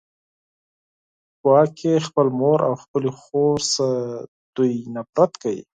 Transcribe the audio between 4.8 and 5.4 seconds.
نفرت